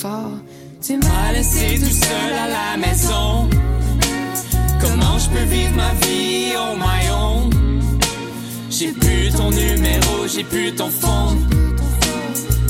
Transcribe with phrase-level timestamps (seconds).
[0.00, 3.48] Tu m'as laissé tout seul à la maison.
[4.80, 7.50] Comment je peux vivre ma vie on my own?
[8.70, 11.48] J'ai plus ton numéro, j'ai plus ton phone.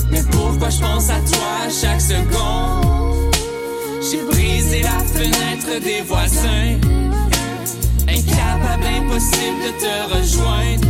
[0.09, 3.35] Mais pourquoi je pense à toi chaque seconde?
[4.01, 6.79] J'ai brisé la fenêtre des voisins.
[8.07, 10.87] Incapable, impossible de te rejoindre.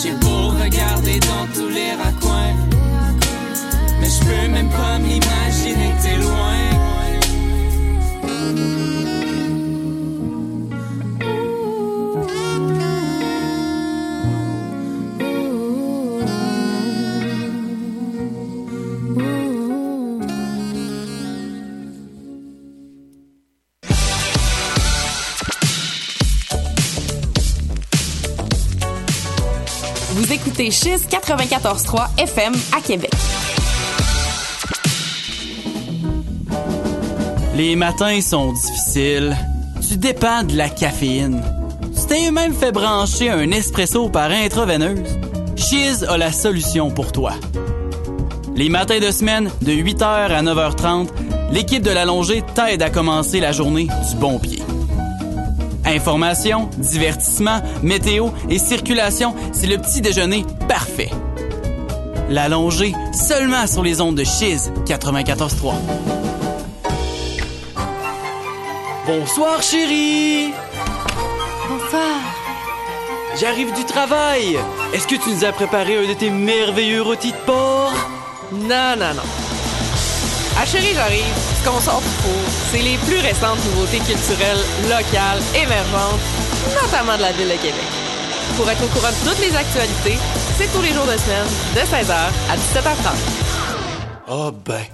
[0.00, 2.67] J'ai beau regarder dans tous les raccoins.
[4.28, 6.18] Peux même pas m'imaginer que t'es.
[30.18, 33.07] Vous écoutez Chiz 94.3 FM à Québec.
[37.58, 39.36] Les matins sont difficiles.
[39.80, 41.42] Tu dépends de la caféine.
[41.92, 45.18] Tu t'es même fait brancher un espresso par intraveineuse.
[45.56, 47.32] Chiz a la solution pour toi.
[48.54, 51.08] Les matins de semaine, de 8h à 9h30,
[51.50, 54.62] l'équipe de l'allongée t'aide à commencer la journée du bon pied.
[55.84, 61.10] Information, divertissement, météo et circulation, c'est le petit déjeuner parfait.
[62.30, 66.17] L'allongée, seulement sur les ondes de Chiz 94.3.
[69.08, 70.52] Bonsoir chérie!
[71.66, 72.20] Bonsoir.
[73.40, 74.58] J'arrive du travail!
[74.92, 77.94] Est-ce que tu nous as préparé un de tes merveilleux rôtis de porc?
[78.52, 79.22] Non, non, non.
[80.60, 81.24] À Chérie, j'arrive.
[81.56, 86.20] Ce qu'on sort du four, c'est les plus récentes nouveautés culturelles, locales, émergentes,
[86.82, 87.88] notamment de la ville de Québec.
[88.58, 90.18] Pour être au courant de toutes les actualités,
[90.58, 93.16] c'est tous les jours de semaine, de 16h à 17h30.
[94.28, 94.84] Oh ben.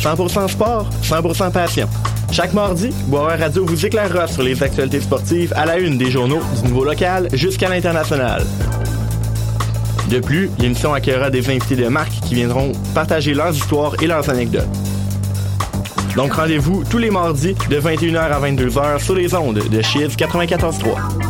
[0.00, 1.88] 100% sport, 100% passion.
[2.32, 6.40] Chaque mardi, Boire Radio vous éclairera sur les actualités sportives à la une des journaux
[6.56, 8.44] du niveau local jusqu'à l'international.
[10.10, 14.28] De plus, l'émission accueillera des invités de marque qui viendront partager leurs histoires et leurs
[14.28, 14.68] anecdotes.
[16.14, 21.25] Donc rendez-vous tous les mardis de 21h à 22h sur les ondes de Chiz 94.3.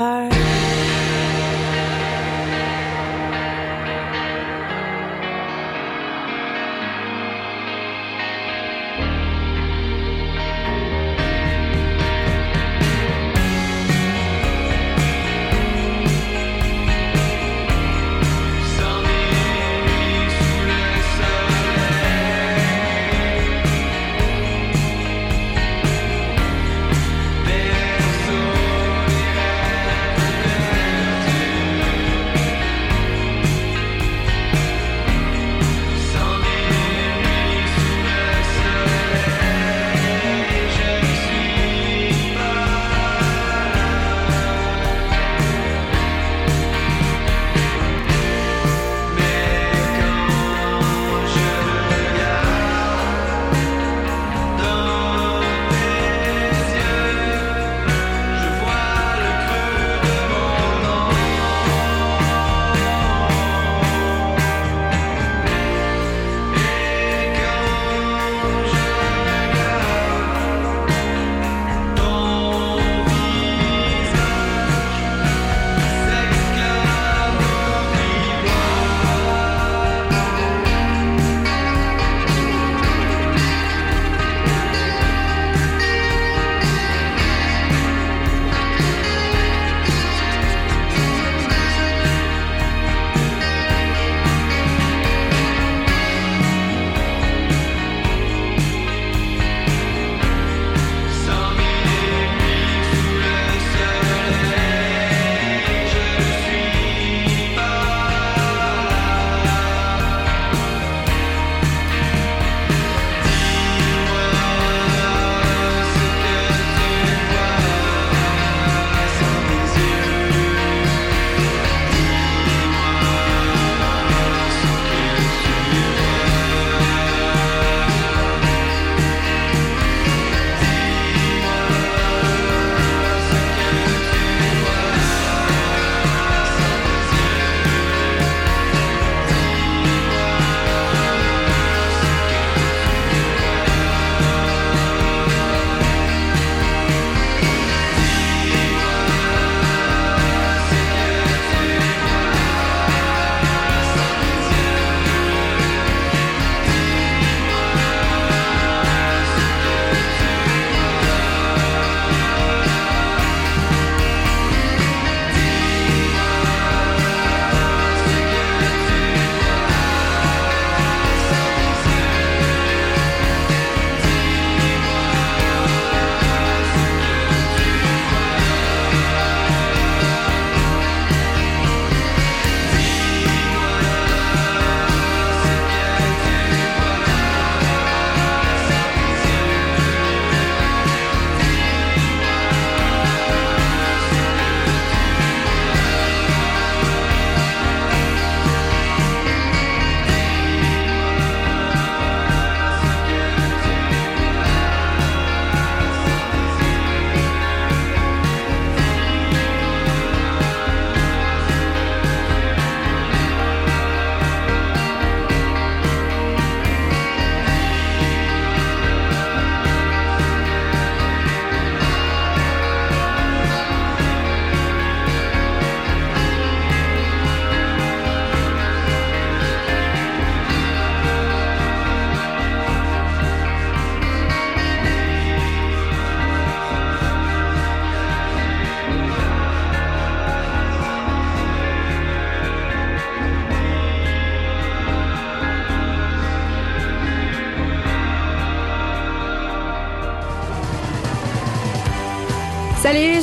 [0.00, 0.99] apart.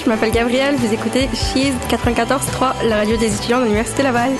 [0.07, 4.31] Je m'appelle Gabrielle, vous écoutez Cheese 94.3, la radio des étudiants de l'Université Laval.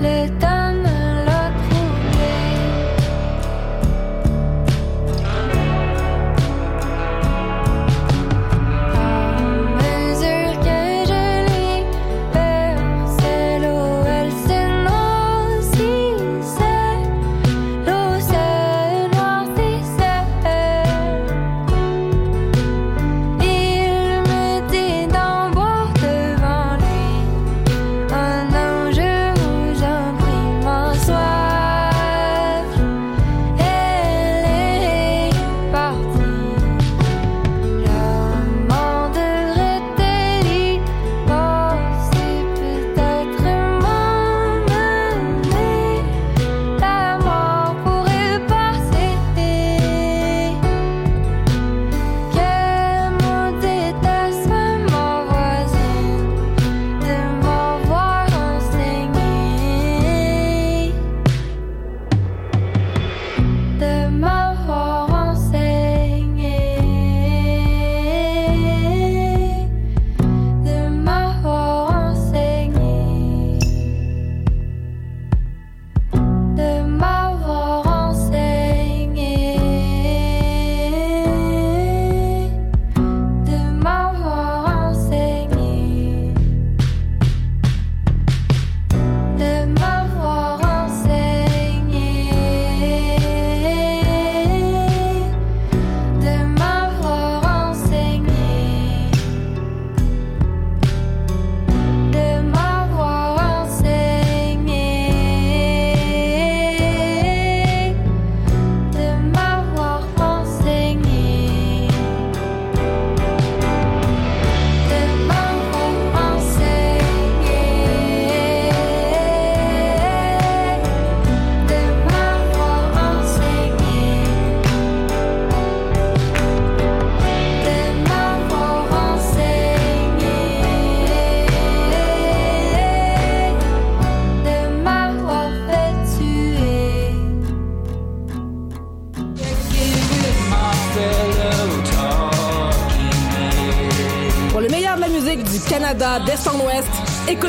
[0.00, 0.57] let down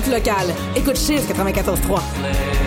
[0.09, 2.58] local, écoute chez 94-3.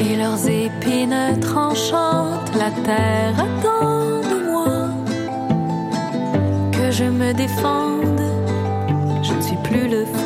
[0.00, 4.88] et leurs épines tranchantes la terre attend de moi.
[6.72, 8.20] Que je me défende
[9.22, 10.25] je ne suis plus le fou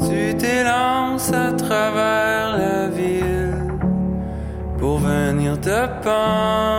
[0.00, 3.70] Tu t'élances à travers la ville
[4.78, 6.75] pour venir te pendre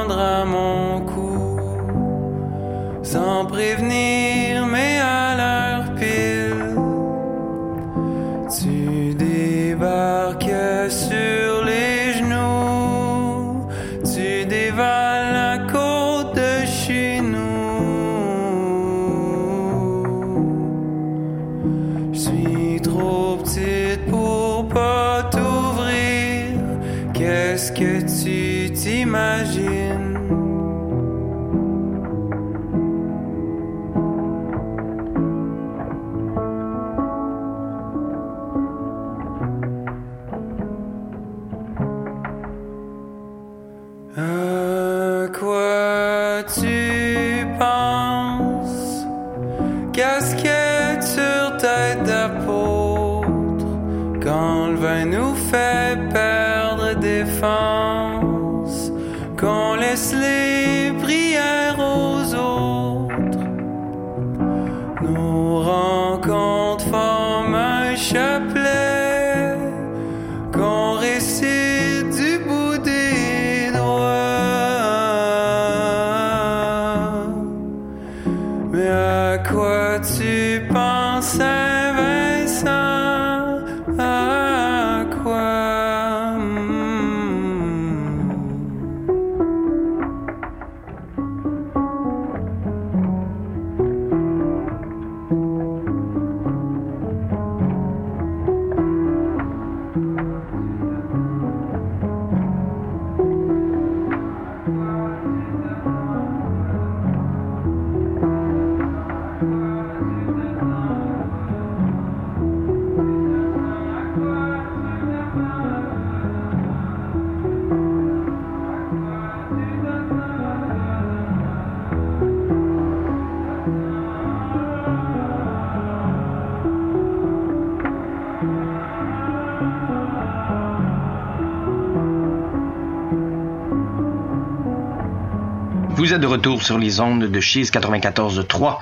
[136.67, 138.79] sur les ondes de Cheese 94.3.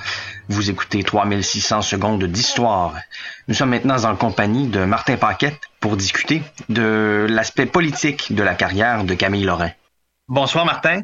[0.50, 2.96] Vous écoutez 3600 secondes d'histoire.
[3.48, 8.56] Nous sommes maintenant en compagnie de Martin Paquette pour discuter de l'aspect politique de la
[8.56, 9.70] carrière de Camille Lorrain.
[10.28, 11.02] Bonsoir Martin.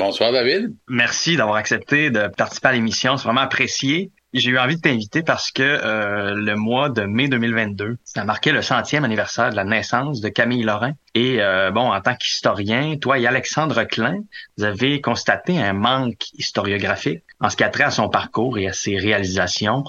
[0.00, 0.74] bonsoir David.
[0.88, 3.16] Merci d'avoir accepté de participer à l'émission.
[3.16, 4.10] C'est vraiment apprécié.
[4.32, 8.52] J'ai eu envie de t'inviter parce que euh, le mois de mai 2022, ça marquait
[8.52, 10.92] le centième anniversaire de la naissance de Camille Lorrain.
[11.14, 14.18] Et euh, bon, en tant qu'historien, toi et Alexandre Klein,
[14.58, 18.66] vous avez constaté un manque historiographique en ce qui a trait à son parcours et
[18.66, 19.84] à ses réalisations.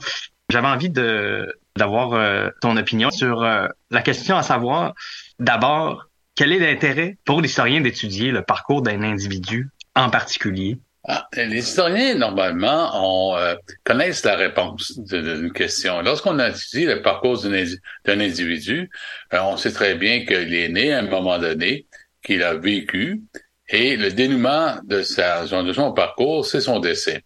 [0.50, 4.95] J'avais envie de d'avoir euh, ton opinion sur la question à savoir,
[5.38, 10.80] d'abord, quel est l'intérêt pour l'historien d'étudier le parcours d'un individu en particulier?
[11.10, 12.91] Ah, les historiens, normalement,
[13.32, 16.02] on, euh, connaissent la réponse d'une question.
[16.02, 18.89] Lorsqu'on étudie le parcours d'un indi- d'un individu,
[19.34, 21.86] euh, on sait très bien qu'il est né à un moment donné,
[22.22, 23.22] qu'il a vécu,
[23.70, 27.24] et le dénouement de, sa, de son parcours, c'est son décès.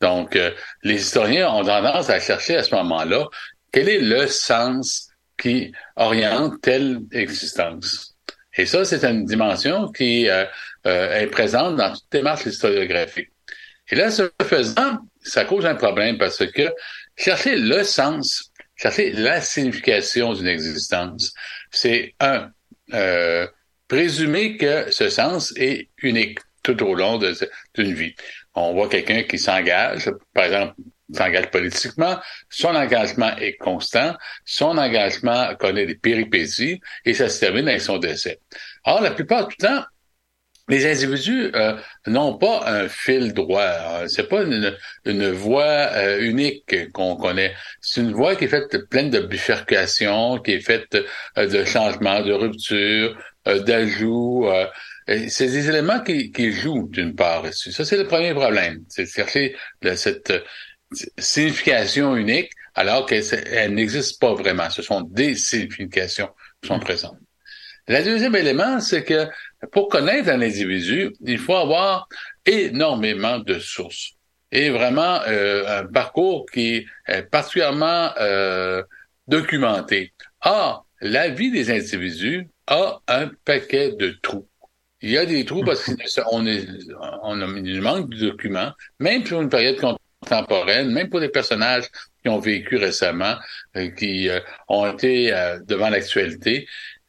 [0.00, 0.52] Donc, euh,
[0.84, 3.26] les historiens ont tendance à chercher à ce moment-là
[3.72, 8.14] quel est le sens qui oriente telle existence?
[8.56, 10.28] Et ça, c'est une dimension qui
[10.88, 13.30] euh, est présente dans toute démarche historiographique.
[13.90, 16.72] Et là, ce faisant, ça cause un problème parce que
[17.16, 21.32] chercher le sens, chercher la signification d'une existence,
[21.70, 22.50] c'est un,
[22.94, 23.46] euh,
[23.86, 28.14] présumer que ce sens est unique tout au long d'une vie.
[28.54, 30.74] On voit quelqu'un qui s'engage, par exemple,
[31.12, 32.18] s'engage politiquement,
[32.50, 37.98] son engagement est constant, son engagement connaît des péripéties et ça se termine avec son
[37.98, 38.40] décès.
[38.84, 39.82] Or, la plupart du temps,
[40.68, 41.76] les individus euh,
[42.06, 43.62] n'ont pas un fil droit.
[43.62, 44.76] Euh, C'est pas une,
[45.06, 47.54] une voie euh, unique qu'on connaît.
[47.80, 50.96] C'est une voie qui est faite de- pleine de bifurcations, qui est faite
[51.38, 53.16] euh, de changements, de ruptures,
[53.48, 54.46] euh, d'ajouts.
[54.48, 54.66] euh,
[55.28, 57.46] c'est des éléments qui, qui jouent d'une part.
[57.46, 57.72] ici.
[57.72, 58.84] Ça, c'est le premier problème.
[58.88, 60.32] C'est de chercher le- cette
[61.18, 64.68] signification unique alors qu'elle n'existe pas vraiment.
[64.70, 66.28] Ce sont des significations
[66.62, 67.16] qui sont présentes.
[67.88, 69.26] Le deuxième élément, c'est que
[69.72, 72.06] pour connaître un individu, il faut avoir
[72.44, 74.12] énormément de sources
[74.52, 78.82] et vraiment euh, un parcours qui est particulièrement euh,
[79.26, 80.12] documenté.
[80.44, 84.46] Or, la vie des individus a un paquet de trous.
[85.00, 85.84] Il y a des trous parce
[86.24, 86.66] qu'on est,
[87.22, 89.78] on a il manque de documents, même pour une période
[90.20, 91.84] contemporaine, même pour des personnages
[92.22, 93.36] qui ont vécu récemment,
[93.76, 96.66] euh, qui euh, ont été euh, devant l'actualité.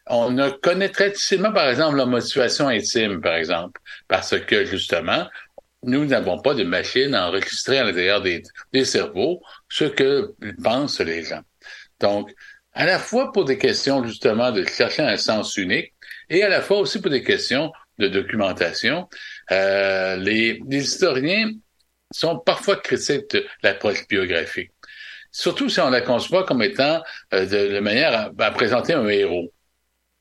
[0.10, 5.28] On ne connaît très difficilement, par exemple, leur motivation intime, par exemple, parce que justement,
[5.84, 8.42] nous n'avons pas de machine à enregistrer à l'intérieur des,
[8.86, 10.34] cerveaux ce que
[10.64, 11.42] pensent les gens.
[12.00, 12.32] Donc,
[12.74, 15.94] à la fois pour des questions justement de chercher un sens unique
[16.30, 19.08] et à la fois aussi pour des questions de documentation,
[19.52, 21.52] euh, les, historiens
[22.12, 24.72] sont parfois critiques de l'approche biographique.
[25.32, 27.04] Surtout si on la conçoit comme étant
[27.34, 29.52] euh, de, manière à présenter un héros.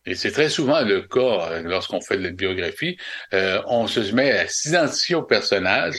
[0.09, 2.97] Et c'est très souvent le cas euh, lorsqu'on fait de la biographie.
[3.35, 5.97] Euh, on se met à s'identifier au personnage.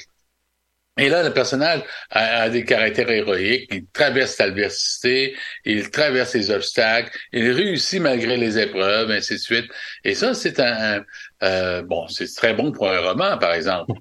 [0.97, 3.69] Et là, le personnage a, des caractères héroïques.
[3.71, 9.71] Il traverse l'adversité, il traverse les obstacles, il réussit malgré les épreuves, ainsi de suite.
[10.03, 11.05] Et ça, c'est un, un
[11.43, 13.93] euh, bon, c'est très bon pour un roman, par exemple.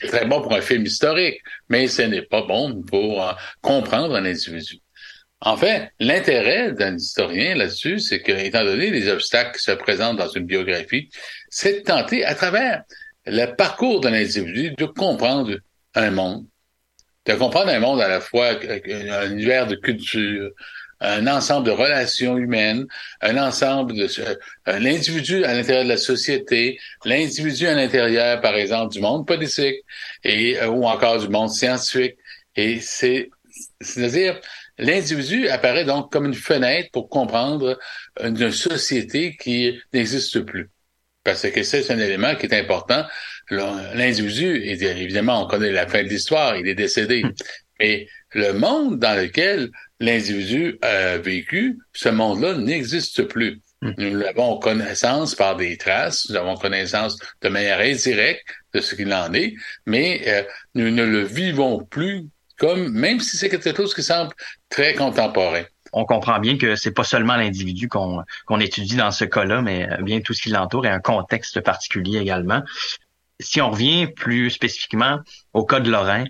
[0.00, 1.40] c'est très bon pour un film historique,
[1.70, 3.32] mais ce n'est pas bon pour euh,
[3.62, 4.81] comprendre un individu.
[5.44, 10.16] En fait, l'intérêt d'un historien là-dessus, c'est que, étant donné les obstacles qui se présentent
[10.16, 11.10] dans une biographie,
[11.50, 12.84] c'est de tenter, à travers
[13.26, 15.56] le parcours d'un individu, de comprendre
[15.96, 16.46] un monde,
[17.26, 20.50] de comprendre un monde à la fois un univers de culture,
[21.00, 22.86] un ensemble de relations humaines,
[23.20, 24.08] un ensemble de
[24.66, 29.82] un individu à l'intérieur de la société, l'individu à l'intérieur, par exemple, du monde politique
[30.22, 32.16] et ou encore du monde scientifique.
[32.54, 33.30] Et c'est,
[33.80, 34.40] c'est-à-dire
[34.78, 37.78] L'individu apparaît donc comme une fenêtre pour comprendre
[38.22, 40.70] une société qui n'existe plus.
[41.24, 43.04] Parce que c'est un élément qui est important.
[43.50, 47.22] L'individu, évidemment, on connaît la fin de l'histoire, il est décédé.
[47.78, 49.70] Mais le monde dans lequel
[50.00, 53.60] l'individu a vécu, ce monde-là n'existe plus.
[53.82, 59.12] Nous avons connaissance par des traces, nous avons connaissance de manière indirecte de ce qu'il
[59.12, 59.54] en est,
[59.86, 60.44] mais euh,
[60.76, 62.28] nous ne le vivons plus
[62.62, 64.32] comme même si c'est quelque chose qui semble
[64.68, 65.64] très contemporain.
[65.92, 69.88] On comprend bien que c'est pas seulement l'individu qu'on qu'on étudie dans ce cas-là, mais
[70.02, 72.62] bien tout ce qui l'entoure et un contexte particulier également.
[73.40, 75.18] Si on revient plus spécifiquement
[75.52, 76.24] au cas de Lorrain,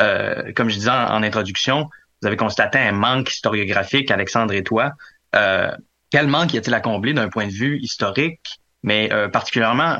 [0.00, 1.90] euh, comme je disais en, introduction,
[2.22, 4.92] vous avez constaté un manque historiographique, Alexandre et toi.
[5.34, 5.70] Euh,
[6.10, 8.40] quel manque y a-t-il à combler d'un point de vue historique,
[8.82, 9.98] mais euh, particulièrement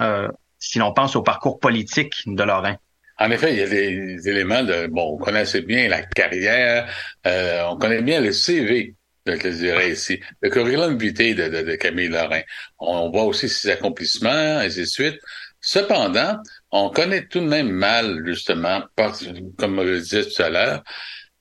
[0.59, 2.77] si l'on pense au parcours politique de Lorrain?
[3.19, 6.91] En effet, il y a des éléments de bon, on connaissait bien la carrière,
[7.27, 8.95] euh, on connaît bien le CV,
[9.27, 12.43] je dirais ici, le curriculum vitae de, Camille Lorrain.
[12.79, 15.19] On voit aussi ses accomplissements, et ainsi de suite.
[15.61, 16.37] Cependant,
[16.71, 19.25] on connaît tout de même mal, justement, parce,
[19.59, 20.85] comme je le disais tout à l'heure,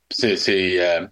[0.09, 1.05] c'est, c'est euh,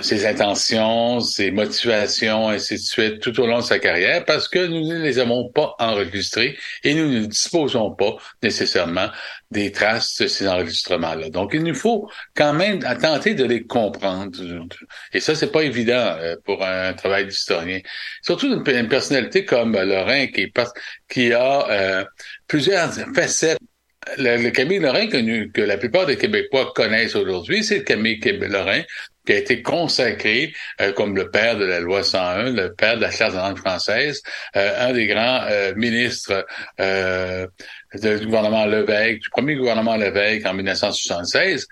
[0.00, 4.66] ses intentions, ses motivations, ainsi de suite, tout au long de sa carrière, parce que
[4.66, 9.08] nous ne les avons pas enregistrés et nous ne disposons pas nécessairement
[9.50, 11.30] des traces de ces enregistrements-là.
[11.30, 14.38] Donc, il nous faut quand même tenter de les comprendre.
[15.12, 17.80] Et ça, c'est pas évident euh, pour un travail d'historien.
[18.22, 20.52] Surtout une, personnalité comme Lorrain qui,
[21.08, 22.04] qui a euh,
[22.46, 23.58] plusieurs facettes
[24.16, 28.20] le, le, Camille Lorrain que, que, la plupart des Québécois connaissent aujourd'hui, c'est le Camille
[28.20, 28.82] Lorrain
[29.28, 33.02] qui a été consacré euh, comme le père de la loi 101, le père de
[33.02, 34.22] la charte de langue française,
[34.56, 36.46] euh, un des grands euh, ministres
[36.78, 41.66] du gouvernement Levesque, du premier gouvernement Levesque en 1976,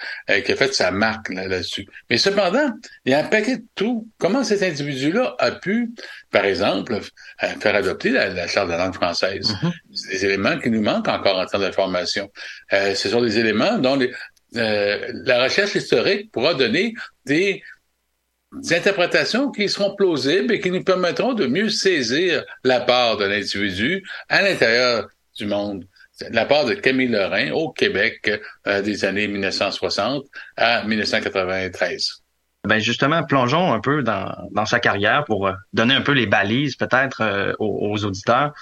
[0.44, 1.86] qui a fait sa marque là-dessus.
[2.10, 2.70] Mais cependant,
[3.04, 4.06] il y a un paquet de tout.
[4.18, 5.90] Comment cet individu-là a pu,
[6.30, 6.98] par exemple,
[7.60, 9.46] faire adopter la, la charte de la langue française?
[9.50, 10.10] Mm -hmm.
[10.10, 12.30] Des éléments qui nous manquent encore en termes d'information.
[12.70, 14.10] ce sont des éléments dont les,
[14.56, 16.94] euh, la recherche historique pourra donner
[17.24, 17.62] des,
[18.70, 24.02] interprétations qui seront plausibles et qui nous permettront de mieux saisir la part de l'individu
[24.28, 25.84] à l'intérieur du monde.
[26.30, 28.30] La part de Camille Lorrain au Québec
[28.66, 30.24] euh, des années 1960
[30.56, 32.22] à 1993.
[32.66, 37.20] Ben justement, plongeons un peu dans, sa carrière pour donner un peu les balises peut-être
[37.20, 38.54] euh, aux, auditeurs.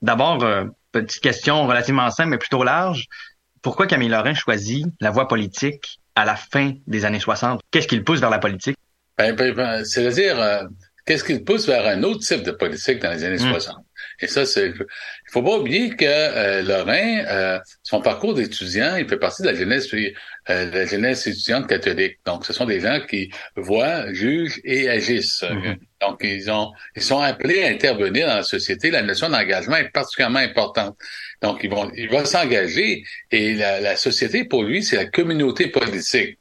[0.00, 0.42] D'abord,
[0.92, 3.06] petite question relativement simple mais plutôt large
[3.62, 7.60] pourquoi Camille Lorrain choisit la voie politique à la fin des années 60?
[7.70, 8.76] Qu'est-ce qui le pousse vers la politique?
[9.16, 10.64] Ben, ben, ben, C'est-à-dire, euh,
[11.06, 13.50] qu'est-ce qui le pousse vers un autre type de politique dans les années mmh.
[13.50, 13.76] 60?
[14.20, 14.72] Et ça, c'est.
[15.32, 19.46] Il faut pas oublier que euh, Lorrain, euh, son parcours d'étudiant, il fait partie de
[19.46, 22.18] la jeunesse, euh, de la jeunesse étudiante catholique.
[22.26, 25.42] Donc, ce sont des gens qui voient, jugent et agissent.
[25.42, 25.76] Mm-hmm.
[26.02, 28.90] Donc, ils ont, ils sont appelés à intervenir dans la société.
[28.90, 30.98] La notion d'engagement est particulièrement importante.
[31.40, 35.68] Donc, ils vont, il va s'engager et la, la société, pour lui, c'est la communauté
[35.68, 36.38] politique.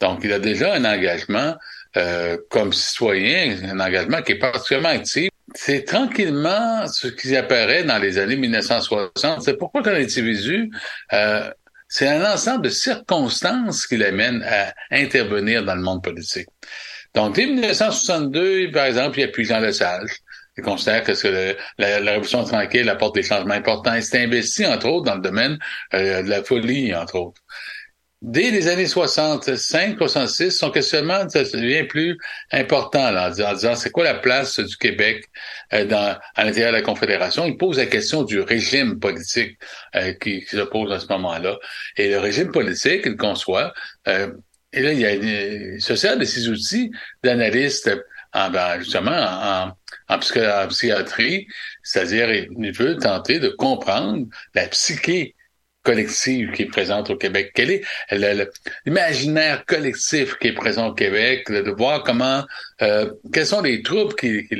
[0.00, 1.56] Donc, il a déjà un engagement
[1.96, 5.28] euh, comme citoyen, un engagement qui est particulièrement actif
[5.60, 9.42] c'est tranquillement ce qui apparaît dans les années 1960.
[9.42, 10.70] C'est pourquoi qu'un individu,
[11.12, 11.50] euh,
[11.88, 16.46] c'est un ensemble de circonstances qui l'amènent à intervenir dans le monde politique.
[17.12, 20.18] Donc, dès 1962, par exemple, il appuie Jean Lesage.
[20.56, 23.94] Il considère que la, Révolution tranquille apporte des changements importants.
[23.94, 25.58] Il s'est investi, entre autres, dans le domaine
[25.92, 27.40] euh, de la folie, entre autres.
[28.20, 32.18] Dès les années 65, 66, son questionnement devient plus
[32.50, 35.24] important là, en disant c'est quoi la place du Québec
[35.72, 37.46] euh, dans, à l'intérieur de la Confédération?
[37.46, 39.56] Il pose la question du régime politique
[39.94, 41.58] euh, qui, qui, se pose à ce moment-là.
[41.96, 43.72] Et le régime politique, il conçoit.
[44.08, 44.32] Euh,
[44.72, 46.90] et là, il, y a, il se sert de ces outils
[47.22, 47.88] d'analyste
[48.32, 49.68] en, ben, justement en,
[50.08, 51.46] en, en psychiatrie,
[51.84, 55.36] c'est-à-dire il veut tenter de comprendre la psyché
[55.88, 57.52] collective qui est présente au Québec?
[57.54, 57.82] Quel est
[58.84, 61.50] l'imaginaire collectif qui est présent au Québec?
[61.50, 62.44] De voir comment,
[62.82, 64.56] euh, quels sont les troubles qui, qui,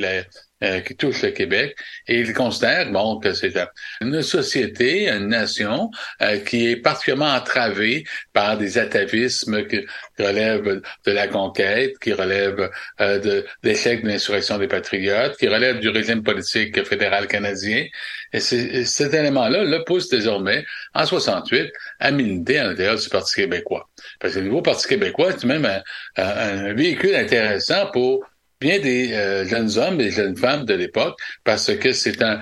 [0.62, 1.76] euh, qui touchent le Québec?
[2.06, 3.52] Et il considère, bon, que c'est
[4.00, 5.90] une société, une nation
[6.22, 9.86] euh, qui est particulièrement entravée par des atavismes qui
[10.18, 15.80] relèvent de la conquête, qui relèvent euh, de l'échec de l'insurrection des patriotes, qui relèvent
[15.80, 17.86] du régime politique fédéral canadien.
[18.32, 23.88] Et, cet élément-là le pousse désormais, en 68, à militer à l'intérieur du Parti québécois.
[24.20, 25.82] Parce que le nouveau Parti québécois, c'est même un,
[26.16, 28.24] un, véhicule intéressant pour
[28.60, 32.40] bien des euh, jeunes hommes et jeunes femmes de l'époque, parce que c'est un,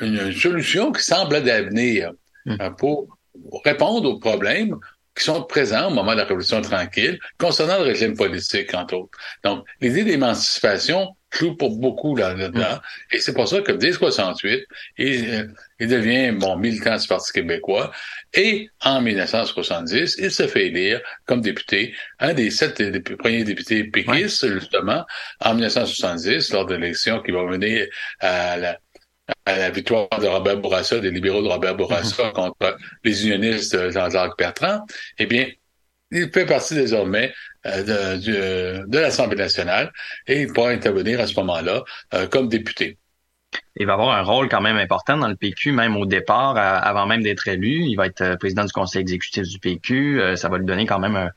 [0.00, 2.12] une solution qui semble d'avenir
[2.46, 2.56] mmh.
[2.78, 3.16] pour
[3.64, 4.76] répondre aux problèmes
[5.16, 9.18] qui sont présents au moment de la Révolution tranquille concernant le régime politique, entre autres.
[9.44, 12.60] Donc, l'idée d'émancipation joue pour beaucoup là-dedans.
[12.60, 14.64] Là et c'est pour ça que dès 68,
[14.98, 15.46] il, euh,
[15.80, 17.90] il devient bon militant du Parti québécois.
[18.34, 22.82] Et en 1970, il se fait élire comme député, un des sept
[23.18, 24.52] premiers députés péquistes, ouais.
[24.52, 25.04] justement,
[25.40, 27.88] en 1970, lors de l'élection qui va mener
[28.20, 28.78] à la,
[29.44, 33.90] à la victoire de Robert Bourassa, des libéraux de Robert Bourassa contre les unionistes de
[33.90, 34.86] Jean-Jacques Bertrand,
[35.18, 35.48] eh bien,
[36.10, 37.32] il fait partie désormais
[37.66, 39.92] euh, de, de, de l'Assemblée nationale
[40.26, 41.82] et il pourra intervenir à ce moment-là
[42.14, 42.98] euh, comme député.
[43.76, 47.06] Il va avoir un rôle quand même important dans le PQ, même au départ, avant
[47.06, 47.84] même d'être élu.
[47.84, 50.20] Il va être euh, président du conseil exécutif du PQ.
[50.20, 51.30] Euh, ça va lui donner quand même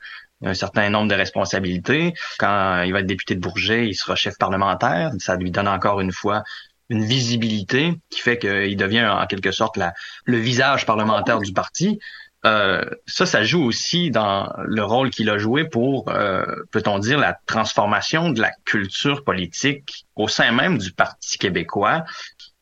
[0.44, 2.12] un, certain nombre de responsabilités.
[2.38, 5.12] Quand il va être député de Bourget, il sera chef parlementaire.
[5.18, 6.42] Ça lui donne encore une fois
[6.88, 9.78] une visibilité qui fait qu'il devient en quelque sorte
[10.24, 11.98] le visage parlementaire du parti.
[12.46, 17.18] Euh, ça, ça joue aussi dans le rôle qu'il a joué pour, euh, peut-on dire,
[17.18, 22.04] la transformation de la culture politique au sein même du Parti québécois.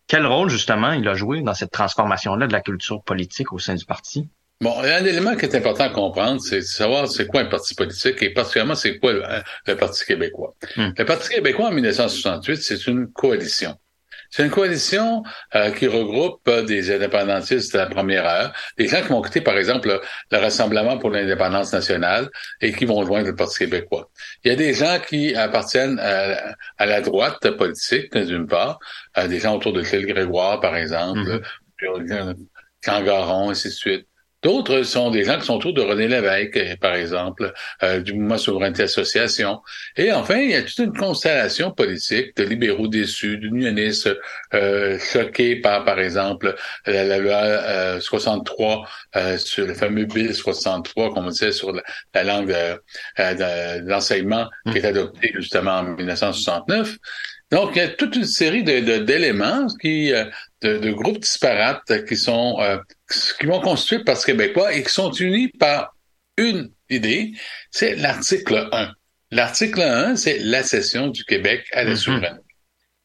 [0.07, 3.75] Quel rôle, justement, il a joué dans cette transformation-là de la culture politique au sein
[3.75, 4.29] du parti?
[4.61, 7.75] Bon, un élément qui est important à comprendre, c'est de savoir c'est quoi un parti
[7.75, 9.23] politique et particulièrement c'est quoi le,
[9.67, 10.55] le Parti québécois.
[10.77, 10.91] Hmm.
[10.97, 13.77] Le Parti québécois en 1968, c'est une coalition.
[14.35, 15.23] C'est une coalition
[15.55, 19.41] euh, qui regroupe euh, des indépendantistes de la première heure, des gens qui vont quitter,
[19.41, 20.01] par exemple, le,
[20.33, 22.29] le Rassemblement pour l'indépendance nationale
[22.61, 24.11] et qui vont joindre le Parti québécois.
[24.43, 28.81] Il y a des gens qui appartiennent à, à la droite politique, d'une part,
[29.19, 31.41] euh, des gens autour de Gilles Grégoire, par exemple,
[31.77, 32.35] puis, euh,
[32.85, 34.09] Cangaron, ainsi de suite.
[34.45, 38.13] D'autres sont des gens qui sont autour de René Lévesque, euh, par exemple, euh, du
[38.13, 39.61] mouvement Souveraineté Association.
[39.97, 44.11] Et enfin, il y a toute une constellation politique de libéraux déçus, d'unionistes
[44.53, 46.55] euh, choqués par, par exemple,
[46.87, 48.87] la, loi euh, 63
[49.17, 51.83] euh, sur le fameux Bill 63, comme on disait, sur la,
[52.15, 52.77] la langue euh,
[53.21, 53.33] euh,
[53.81, 56.97] de, de l'enseignement qui est adopté justement en 1969.
[57.51, 60.25] Donc, il y a toute une série de, de- d'éléments qui, euh,
[60.63, 62.79] de, de groupes disparates qui sont, euh,
[63.39, 65.95] qui vont constituer le Parti québécois et qui sont unis par
[66.37, 67.33] une idée,
[67.71, 68.93] c'est l'article 1.
[69.31, 72.41] L'article 1, c'est l'accession du Québec à la souveraineté.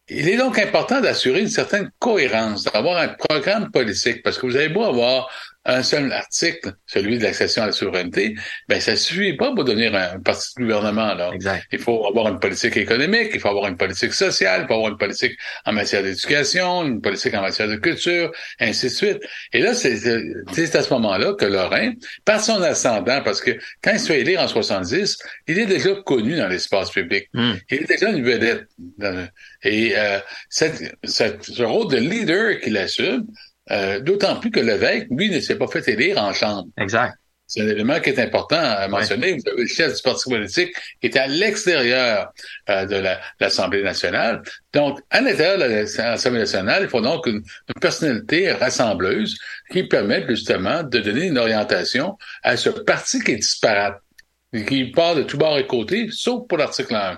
[0.10, 4.56] Il est donc important d'assurer une certaine cohérence, d'avoir un programme politique, parce que vous
[4.56, 5.30] avez beau avoir
[5.66, 8.34] un seul article, celui de l'accession à la souveraineté,
[8.70, 11.14] ben ça suffit pas pour devenir un parti de gouvernement.
[11.14, 11.32] Là.
[11.72, 14.92] Il faut avoir une politique économique, il faut avoir une politique sociale, il faut avoir
[14.92, 19.20] une politique en matière d'éducation, une politique en matière de culture, ainsi de suite.
[19.52, 19.98] Et là, c'est
[20.54, 21.92] c'est à ce moment-là que Lorrain,
[22.26, 23.52] par son ascendant, parce que
[23.84, 27.30] quand il se fait élire en 70, il est déjà connu dans l'espace public.
[27.70, 28.66] Il est déjà une vedette.
[28.98, 29.28] dans le-
[29.64, 33.26] Et euh, cette- cette- ce rôle de leader qu'il assume,
[33.72, 36.68] euh, d'autant plus que l'évêque, lui, ne s'est pas fait élire en chambre.
[36.78, 37.16] Exact.
[37.52, 39.34] C'est un élément qui est important à mentionner.
[39.34, 40.70] Vous avez le chef du parti politique
[41.02, 42.32] qui est à l'extérieur
[42.70, 44.44] euh, de la- l'Assemblée nationale.
[44.72, 45.64] Donc, à l'intérieur de
[45.98, 49.36] l'Assemblée nationale, il faut donc une, une personnalité rassembleuse
[49.72, 53.98] qui permette justement de donner une orientation à ce parti qui est disparate,
[54.68, 57.18] qui part de tous bords et côtés, sauf pour l'article 1.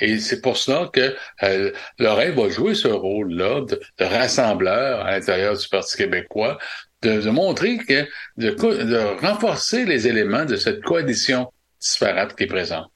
[0.00, 5.12] Et c'est pour cela que euh, Lorrain va jouer ce rôle-là de, de rassembleur à
[5.12, 6.58] l'intérieur du Parti québécois,
[7.02, 12.48] de, de montrer que, de, de renforcer les éléments de cette coalition disparate qui est
[12.48, 12.86] présente.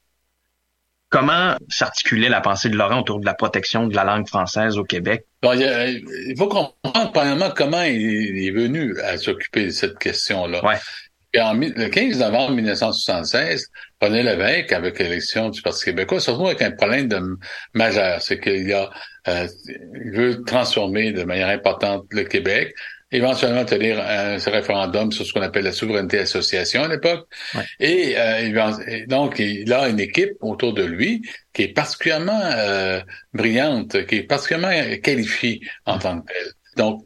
[1.10, 4.84] Comment s'articulait la pensée de Laurent autour de la protection de la langue française au
[4.84, 5.26] Québec?
[5.42, 10.62] Bon, il, faut comprendre, premièrement, comment il, il est venu à s'occuper de cette question-là.
[11.32, 13.68] Et en, le 15 novembre 1976,
[14.00, 17.20] René Lévesque, avec l'élection du Parti québécois, se retrouve avec un problème de,
[17.74, 18.20] majeur.
[18.20, 18.90] C'est qu'il y a,
[19.28, 19.46] euh,
[20.04, 22.74] il veut transformer de manière importante le Québec,
[23.12, 27.28] éventuellement tenir un référendum sur ce qu'on appelle la souveraineté association à l'époque.
[27.78, 31.22] Et, euh, et donc, il a une équipe autour de lui
[31.52, 33.00] qui est particulièrement euh,
[33.32, 36.52] brillante, qui est particulièrement qualifiée en tant que telle.
[36.76, 37.04] Donc,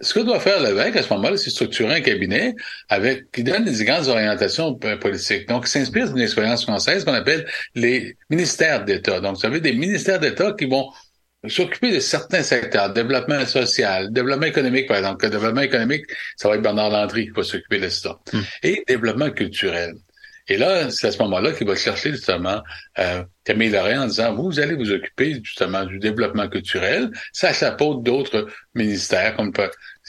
[0.00, 2.54] ce que doit faire l'évêque à ce moment-là, c'est structurer un cabinet
[2.88, 5.48] avec qui donne des grandes orientations politiques.
[5.48, 9.20] Donc, il s'inspire d'une expérience française qu'on appelle les ministères d'État.
[9.20, 10.90] Donc, vous avez des ministères d'État qui vont
[11.48, 15.24] s'occuper de certains secteurs, développement social, développement économique, par exemple.
[15.24, 16.04] Le développement économique,
[16.36, 18.18] ça va être Bernard Landry qui va s'occuper de ça.
[18.62, 19.94] Et développement culturel.
[20.50, 22.60] Et là, c'est à ce moment-là qu'il va chercher justement
[22.98, 27.12] euh, Camille en disant, vous, vous allez vous occuper justement du développement culturel.
[27.32, 29.52] Ça chapeaute d'autres ministères, comme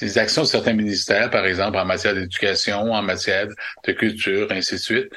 [0.02, 3.50] les actions de certains ministères, par exemple, en matière d'éducation, en matière
[3.86, 5.10] de culture, ainsi de suite.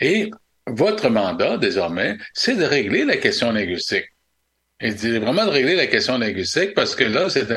[0.00, 0.30] Et
[0.66, 4.06] votre mandat, désormais, c'est de régler la question linguistique.
[4.80, 7.50] Et c'est vraiment de régler la question linguistique parce que là, c'est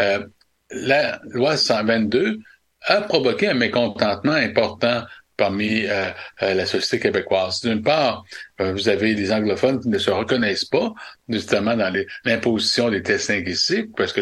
[0.00, 0.26] euh,
[0.70, 2.40] la loi 122
[2.86, 5.04] a provoqué un mécontentement important
[5.36, 6.10] parmi euh,
[6.42, 7.60] euh, la société québécoise.
[7.60, 8.24] D'une part,
[8.60, 10.92] euh, vous avez des anglophones qui ne se reconnaissent pas,
[11.28, 11.92] justement dans
[12.24, 14.20] l'imposition des tests linguistiques, parce que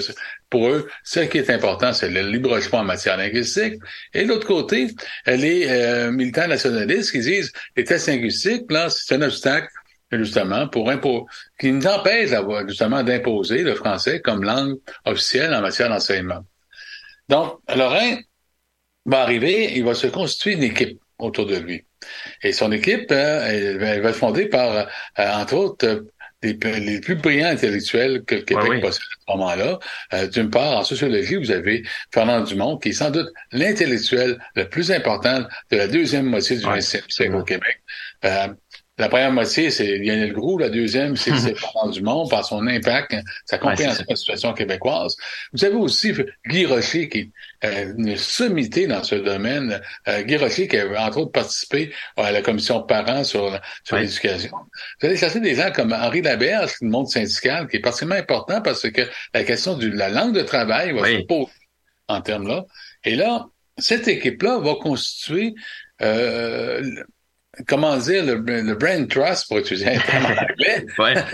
[0.49, 3.75] pour eux, ce qui est important, c'est le libre choix en matière linguistique.
[4.15, 4.89] Et de l'autre côté,
[5.29, 9.69] euh, les euh, militants nationalistes qui disent les tests linguistiques, là, c'est un obstacle
[10.11, 10.93] justement pour
[11.59, 12.31] qui nous empêche
[12.69, 16.45] justement d'imposer le français comme langue officielle en matière d'enseignement.
[17.31, 18.19] Donc, Lorrain
[19.07, 21.85] va arriver, il va se constituer une équipe autour de lui.
[22.43, 24.85] Et son équipe, elle, va- elle va être fondée par, euh,
[25.17, 26.01] entre autres, euh,
[26.43, 26.55] les,
[27.01, 28.81] plus- brillants intellectuels que le Québec oui.
[28.81, 29.79] possède à ce moment-là.
[30.13, 34.69] Euh, D'une part, en sociologie, vous avez Fernand Dumont, qui est sans doute l'intellectuel le
[34.69, 37.81] plus important de la deuxième moitié du 20e siècle au Québec.
[38.25, 38.49] Euh,
[38.99, 40.59] la première moitié, c'est Lionel Groux.
[40.59, 43.17] La deuxième, c'est c'est Fernand Dumont par son impact,
[43.47, 45.17] sa compréhension de la situation québécoise.
[45.53, 46.13] Vous avez aussi
[46.47, 47.31] Guy Rocher, qui est
[47.65, 49.81] euh, une sommité dans ce domaine.
[50.09, 53.59] Euh, Guy Rocher, qui a entre autres participé à la commission parents sur,
[53.93, 54.51] l'éducation.
[55.01, 58.61] Vous allez chercher des gens comme Henri Laberge, le monde syndical, qui est particulièrement important
[58.61, 61.51] parce que la question de la langue de travail va se poser
[62.09, 62.67] en termes là.
[63.05, 63.47] Et là,
[63.79, 65.55] cette équipe-là va constituer,
[66.03, 66.83] euh,
[67.67, 70.87] comment dire, le, le brain trust, pour utiliser un terme en anglais.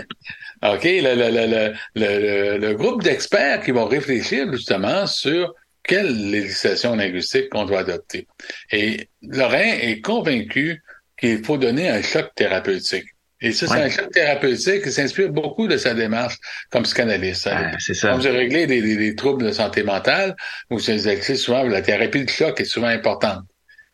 [0.61, 5.53] OK, le, le, le, le, le- le groupe d'experts qui vont réfléchir justement sur
[5.83, 8.27] quelle législation linguistique qu'on doit adopter.
[8.71, 10.83] Et Lorrain est convaincu
[11.17, 13.05] qu'il faut donner un choc thérapeutique.
[13.41, 13.81] Et ça, c'est Ouais.
[13.83, 16.35] un choc thérapeutique qui s'inspire beaucoup de sa démarche
[16.71, 17.49] comme psychanalyste.
[17.79, 18.11] c'est ça.
[18.11, 20.35] Comme j'ai réglé des, des- des troubles de santé mentale,
[20.69, 23.43] où c'est c'est souvent la thérapie de choc est souvent importante.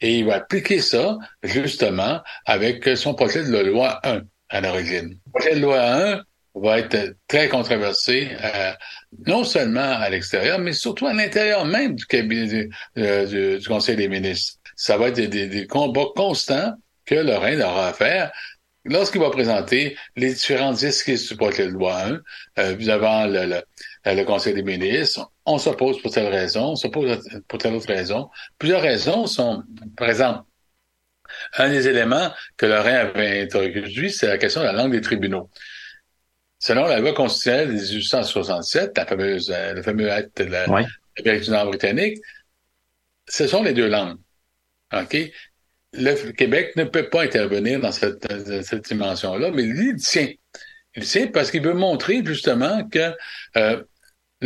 [0.02, 5.18] Et il va appliquer ça, justement, avec son projet de loi 1 à l'origine.
[5.26, 6.22] Le projet de loi 1
[6.56, 8.72] va être très controversé, euh,
[9.28, 13.96] non seulement à l'extérieur, mais surtout à l'intérieur même du cabinet du, euh, du- Conseil
[13.96, 14.54] des ministres.
[14.76, 16.74] Ça va être des, des- combats constants
[17.06, 18.32] que Lorraine aura à faire
[18.86, 22.20] lorsqu'il va présenter les différentes esquisses du projet de loi 1
[22.60, 23.62] euh, devant le, le,
[24.14, 25.30] le Conseil des ministres.
[25.46, 28.30] On s'oppose pour telle raison, on s'oppose pour telle autre raison.
[28.58, 29.64] Plusieurs raisons sont,
[29.96, 30.44] par exemple,
[31.58, 35.50] un des éléments que Lorrain avait introduit, c'est la question de la langue des tribunaux.
[36.60, 41.44] Selon la loi constitutionnelle de 1867, la fameuse, euh, le fameux acte de la, l'Amérique
[41.44, 42.18] du Nord britannique,
[43.28, 44.18] ce sont les deux langues.
[44.94, 45.18] OK?
[45.94, 48.28] Le Québec ne peut pas intervenir dans cette,
[48.64, 50.30] cette dimension-là, mais lui, il tient.
[50.96, 53.14] Il tient parce qu'il veut montrer justement que
[53.58, 53.84] euh,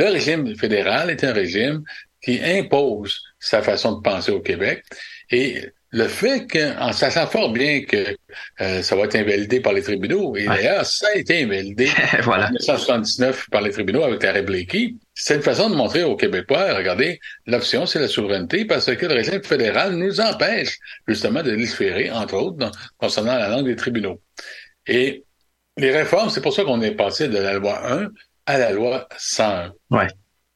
[0.04, 1.84] le régime fédéral est un régime
[2.22, 4.84] qui impose sa façon de penser au Québec.
[5.32, 8.16] Et le fait qu'en sachant fort bien que
[8.62, 11.90] euh, ça va être invalidé par les tribunaux, et d'ailleurs, ça a été invalidé
[12.24, 12.46] Voilà.
[12.48, 16.76] en 1979 par les tribunaux avec l'arrêt Blakey, c'est une façon de montrer aux Québécois,
[16.76, 20.78] regardez, l'option, c'est la souveraineté parce que le régime fédéral nous empêche
[21.08, 24.22] justement de légiférer, entre autres, dans- concernant la langue des tribunaux.
[24.86, 25.24] Et
[25.78, 28.10] les réformes, c'est pour ça qu'on est passé de la loi 1
[28.50, 29.74] à la loi 101.
[29.92, 30.08] Ouais.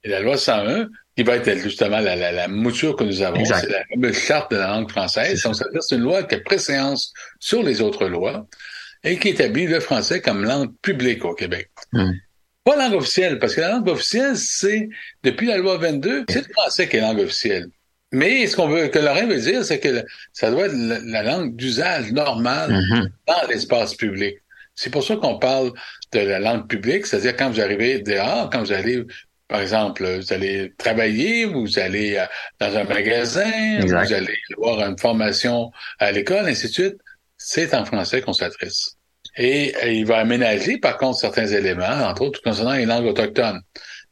[0.03, 3.43] Et la loi 101, qui va être justement la, la, la mouture que nous avons,
[3.45, 5.45] c'est la fameuse charte de la langue française.
[5.81, 8.47] C'est une loi qui a préséance sur les autres lois
[9.03, 11.69] et qui établit le français comme langue publique au Québec.
[12.63, 14.89] Pas langue officielle, parce que la langue officielle, c'est,
[15.23, 17.67] depuis la loi 22, c'est le français qui est langue officielle.
[18.13, 21.23] Mais ce qu'on veut, que Lorrain veut dire, c'est que ça doit être la, la
[21.23, 23.09] langue d'usage normale Mhm.
[23.27, 24.35] dans l'espace public.
[24.76, 25.71] C'est pour ça qu'on parle
[26.11, 29.03] de la langue publique, c'est-à-dire quand vous arrivez dehors, quand vous allez,
[29.47, 32.26] par exemple, vous allez travailler, vous allez euh,
[32.59, 34.05] dans un magasin, Exact.
[34.05, 36.95] vous allez avoir une formation à l'école, ainsi de suite,
[37.38, 38.97] c'est en français qu'on s'adresse.
[39.36, 43.61] Et il va aménager, par contre, certains éléments, entre autres concernant les langues autochtones.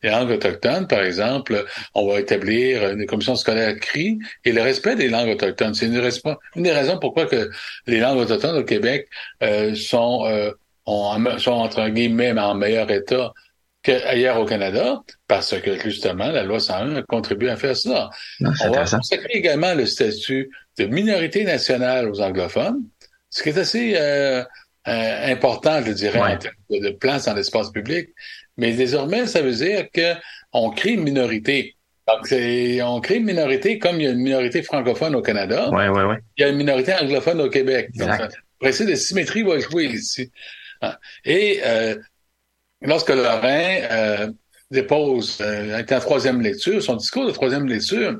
[0.03, 4.95] Les langues autochtones, par exemple, on va établir une commission scolaire CRI et le respect
[4.95, 5.73] des langues autochtones.
[5.73, 6.01] C'est une,
[6.63, 7.49] des raisons pourquoi que
[7.87, 9.07] les langues autochtones au Québec
[9.43, 10.51] euh, sont, euh,
[10.85, 13.31] ont- sont entre guillemets en meilleur état
[13.83, 18.09] qu'ailleurs au Canada, parce que justement, la loi 101 a contribué à faire ça.
[18.39, 22.83] Non, On va consacrer également le statut de minorité nationale aux anglophones,
[23.29, 24.43] ce qui est assez euh,
[24.87, 26.33] euh, important, je dirais, Ouais.
[26.33, 28.09] en termes de, de place dans l'espace public.
[28.57, 30.13] Mais désormais, ça veut dire que
[30.53, 31.75] on crée une minorité.
[32.07, 35.69] Donc, on crée une minorité comme il y a une minorité francophone au Canada.
[35.69, 36.17] Ouais, ouais, ouais.
[36.37, 37.89] Il y a une minorité anglophone au Québec.
[37.95, 38.35] Donc, Exact.
[38.35, 40.31] le principe de symétrie va jouer ici.
[40.81, 40.99] Ah.
[41.23, 41.95] Et euh,
[42.81, 44.31] lorsque Lorrain euh,
[44.71, 48.19] dépose euh, avec la troisième lecture, son discours de troisième lecture,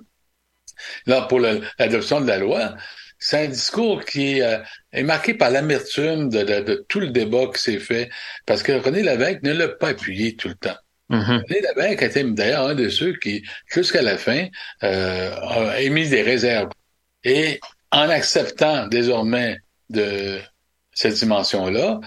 [1.05, 2.75] là pour l'adoption de la loi,
[3.23, 4.57] c'est un discours qui euh,
[4.91, 8.09] est marqué par l'amertume de, de- de tout le débat qui s'est fait,
[8.47, 10.77] parce que René Lévesque ne l'a pas appuyé tout le temps.
[11.09, 11.43] Mhm.
[11.47, 14.47] René Lévesque était d'ailleurs un de ceux qui, jusqu'à la fin,
[14.83, 16.71] euh, a émis des réserves.
[17.23, 17.59] Et
[17.91, 19.57] en acceptant désormais
[19.89, 20.39] de
[20.93, 21.99] cette dimension-là,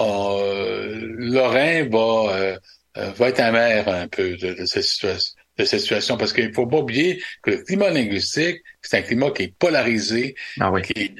[0.00, 2.56] euh, Lorrain va, euh,
[2.98, 6.52] euh, va être amer un peu de, de cette situation de cette situation parce qu'il
[6.54, 10.82] faut pas oublier que le climat linguistique, c'est un climat qui est polarisé, Ah oui.
[10.82, 11.14] qui, est,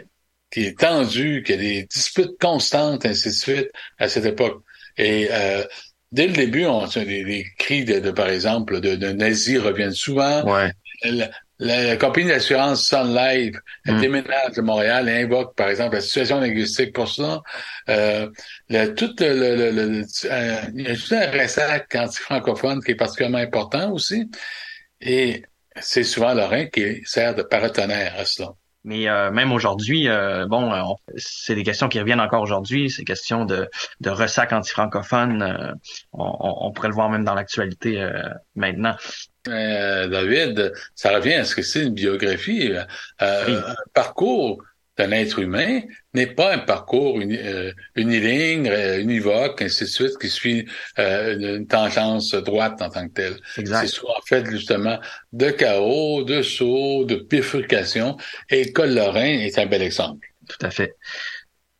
[0.51, 3.69] qui est tendu, qui a des disputes constantes, ainsi de suite,
[3.99, 4.63] à cette époque.
[4.97, 5.65] Et euh,
[6.13, 9.93] dès le début, on a des, cris de, de, par exemple, de, de nazis reviennent
[9.93, 10.45] souvent.
[10.45, 10.71] Ouais.
[11.05, 11.29] La,
[11.61, 13.55] la- la compagnie d'assurance Sun Life
[13.87, 14.01] elle Mm.
[14.01, 17.41] déménage de Montréal et invoque, par exemple, la situation linguistique pour ça.
[17.89, 18.29] Euh,
[18.69, 22.93] le- tout le, le, le- le- euh, il y a tout un ressac anti-francophone qui
[22.93, 24.29] est particulièrement important aussi.
[25.01, 25.45] Et
[25.81, 28.49] c'est souvent Lorrain qui sert de paratonnerre à cela.
[28.85, 30.83] Mais euh, même aujourd'hui, euh, bon, euh,
[31.17, 32.91] c'est des questions qui reviennent encore aujourd'hui.
[32.91, 33.69] C'est question de,
[34.01, 35.43] de ressac anti-francophone.
[35.43, 35.73] euh,
[36.13, 38.23] on, on- on pourrait le voir même dans l'actualité euh,
[38.55, 38.95] maintenant.
[39.49, 42.73] Euh, David, ça revient à ce que c'est une biographie,
[43.23, 43.55] euh, Oui.
[43.55, 44.63] un parcours
[44.97, 45.81] d'un être humain
[46.13, 50.69] n'est pas un parcours uni, euh, uniligne, euh, univoque, ainsi de suite, qui suit
[50.99, 53.37] euh, une tangence droite en tant que telle.
[53.55, 54.99] C'est souvent fait justement
[55.33, 58.17] de chaos, de sauts, de bifurcation,
[58.51, 60.27] et le col Lorrain est un bel exemple.
[60.49, 60.97] Tout à fait.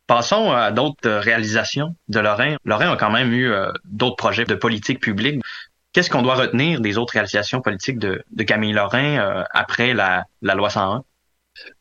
[0.07, 2.55] Passons à d'autres réalisations de Lorrain.
[2.65, 5.41] Lorrain a quand même eu euh, d'autres projets de politique publique.
[5.99, 10.23] Qu'est-ce qu'on doit retenir des autres réalisations politiques de, de Camille Lorrain euh, après la,
[10.41, 11.03] la loi 101?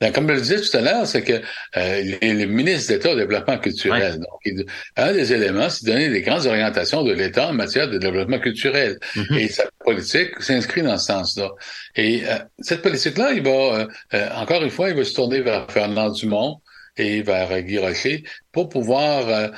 [0.01, 1.35] Ben, comme je le disais tout à l'heure, c'est que
[1.77, 4.19] euh, les ministres d'État au développement culturel, Ouais.
[4.19, 4.65] donc, il-
[4.97, 8.41] un des éléments, c'est de donner les grandes orientations de l'État en matière de développement
[8.41, 8.99] culturel.
[9.15, 9.39] Mhm.
[9.39, 11.51] Et sa politique s'inscrit dans ce sens-là.
[11.95, 15.71] Et euh, cette politique-là, il va, euh, encore une fois, il va se tourner vers
[15.71, 16.61] Fernand Dumont
[16.97, 19.53] et vers Guy Rocher pour pouvoir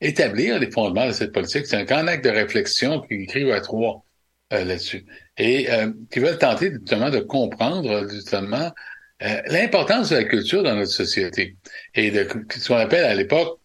[0.00, 1.66] établir les fondements de cette politique.
[1.66, 4.04] C'est un grand acte de réflexion qui écrivent à trois
[4.52, 5.04] euh, là-dessus.
[5.36, 8.72] Et euh, qui veulent tenter justement de comprendre justement
[9.22, 11.56] euh, l'importance de la culture dans notre société.
[11.94, 13.58] Et de ce qu'on appelle à l'époque,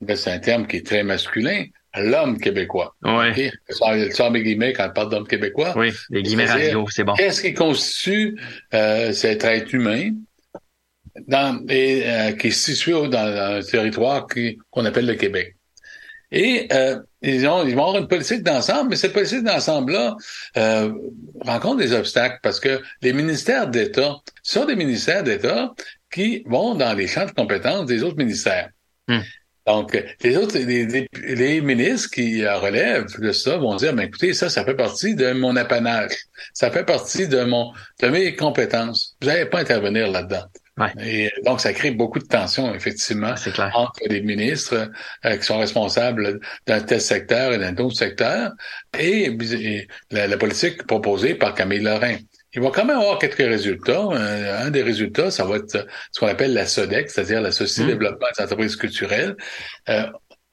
[0.00, 1.64] ben, c'est un terme qui est très masculin,
[1.96, 2.94] l'homme québécois.
[3.02, 3.30] Ouais.
[3.30, 3.52] OK?
[3.70, 5.72] Ça, ça met guillemets quand on parle d'homme québécois.
[5.76, 7.14] Oui, les guillemets radio, c'est bon.
[7.14, 8.38] Qu'est-ce qui constitue
[8.74, 10.10] euh, cet être humain
[11.26, 14.26] dans, et, euh, qui est situé dans, dans un territoire
[14.70, 15.56] qu'on appelle le Québec?
[16.30, 20.14] Et euh, ils, ont, ils vont avoir une politique d'ensemble, mais cette politique d'ensemble-là
[20.58, 20.92] euh,
[21.40, 25.72] rencontre des obstacles parce que les ministères d'État sont des ministères d'État
[26.12, 28.68] qui vont dans les champs de compétences des autres ministères.
[29.08, 29.20] Hmm.
[29.66, 34.04] Donc, les autres, les, les- les ministres qui euh, relèvent de ça vont dire, ben
[34.04, 36.12] écoutez, ça, ça fait partie de mon apanage.
[36.54, 39.14] Ça fait partie de mon, de mes compétences.
[39.20, 40.44] Vous n'allez pas intervenir là-dedans.
[40.78, 40.92] Ouais.
[41.06, 43.70] Et donc, ça crée beaucoup de tensions, effectivement, clair.
[43.74, 44.90] entre les ministres
[45.24, 48.52] euh, qui sont responsables d'un tel secteur et d'un autre secteur,
[48.98, 52.16] et, et la, la politique proposée par Camille Lorrain.
[52.54, 54.00] Il va quand même avoir quelques résultats.
[54.00, 57.82] Un, un des résultats, ça va être ce qu'on appelle la SODEC, c'est-à-dire la Société
[57.82, 57.98] de Mm.
[57.98, 59.36] développement des entreprises culturelles.
[59.88, 60.04] Euh,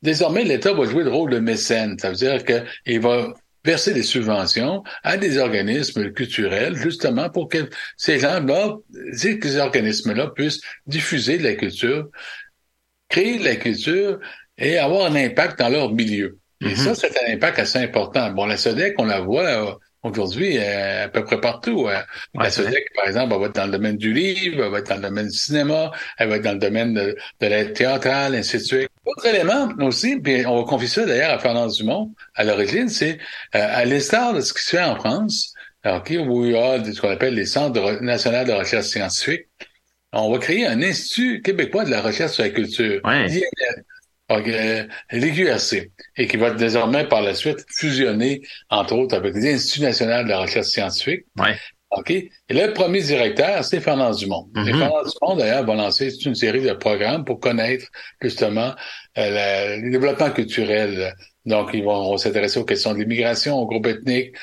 [0.01, 1.97] désormais, l'État va jouer le rôle de mécène.
[1.99, 3.33] Ça veut dire qu'il va
[3.65, 8.77] verser des subventions à des organismes culturels, justement pour que ces gens-là,
[9.13, 12.07] ces organismes-là puissent diffuser de la culture,
[13.09, 14.19] créer de la culture
[14.57, 16.37] et avoir un impact dans leur milieu.
[16.61, 16.75] Et Mhm.
[16.75, 18.31] ça, c'est un impact assez important.
[18.31, 21.87] Bon, la SODEC, on la voit aujourd'hui euh, à peu près partout.
[21.87, 21.97] euh.
[22.35, 22.49] Ouais, la.
[22.51, 24.95] SODEC, par exemple, elle va être dans le domaine du livre, elle va être dans
[24.95, 28.57] le domaine du cinéma, elle va être dans le domaine de, de la théâtrale, ainsi
[28.57, 28.89] de suite.
[29.05, 33.17] Autre élément aussi, puis on va confier ça d'ailleurs à Fernand Dumont, à l'origine, c'est
[33.55, 35.53] euh, à l'instar de ce qui se fait en France,
[35.85, 39.45] ok, où il y a ce qu'on appelle les centres nationaux de recherche scientifique,
[40.13, 43.27] on va créer un institut québécois de la recherche sur la culture, Ouais.
[44.31, 50.25] Euh, l'IQRC, et qui va désormais par la suite fusionner, entre autres, avec l'Institut national
[50.25, 51.25] de la recherche scientifique.
[51.37, 51.55] Ouais.
[51.91, 52.09] OK?
[52.11, 54.49] Et le premier directeur, c'est Fernand Dumont.
[54.57, 54.79] Et Mhm.
[54.79, 57.85] Fernand Dumont, d'ailleurs, va lancer toute une série de programmes pour connaître,
[58.21, 58.73] justement,
[59.17, 61.13] euh, le développement culturel.
[61.45, 64.33] Donc, ils vont, s'intéresser aux questions de l'immigration, aux groupes ethniques.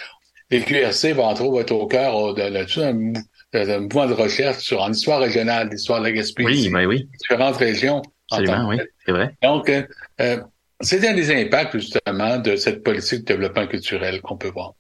[0.50, 3.12] Les QRC va, entre autres, être au cœur de, de tout un, mou-
[3.52, 7.08] d'un mouvement de recherche sur, en histoire régionale, l'histoire de la Gaspésie, Oui, ben oui,
[7.20, 8.00] différentes régions.
[8.32, 9.34] Absolument, oui, c'est vrai.
[9.42, 9.82] Donc, euh,
[10.20, 10.38] euh,
[10.80, 14.72] c'est un des impacts, justement, de cette politique de développement culturel qu'on peut voir.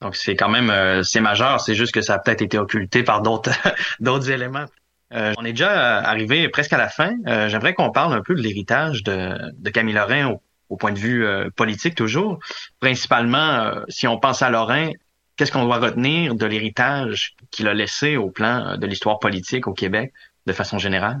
[0.00, 3.02] Donc c'est quand même euh, c'est majeur, c'est juste que ça a peut-être été occulté
[3.02, 3.50] par d'autres
[4.00, 4.66] d'autres éléments.
[5.12, 7.14] Euh, on est déjà arrivé presque à la fin.
[7.26, 10.92] Euh, J'aimerais qu'on parle un peu de l'héritage de, de Camille Lorrain au, au point
[10.92, 12.40] de vue euh, politique toujours.
[12.80, 14.90] Principalement, si on pense à Lorrain,
[15.36, 19.72] qu'est-ce qu'on doit retenir de l'héritage qu'il a laissé au plan de l'histoire politique au
[19.72, 20.12] Québec
[20.46, 21.20] de façon générale?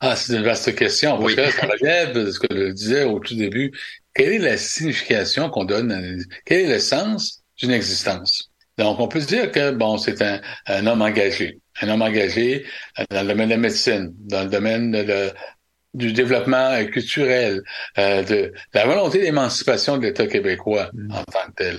[0.00, 1.36] Ah, c'est une vaste question, parce Oui.
[1.36, 3.72] que ça relève de ce que je disais au tout début.
[4.14, 6.00] Quelle est la signification qu'on donne, à-
[6.44, 8.50] quel est le sens d'une existence?
[8.78, 11.60] Donc, on peut se dire que, bon, c'est un, un homme engagé.
[11.80, 12.66] Un homme engagé
[12.98, 15.32] euh, dans le domaine de la médecine, dans le domaine de, de-
[15.94, 17.62] du développement culturel,
[17.96, 21.78] euh, de la volonté d'émancipation de l'État québécois en tant que tel.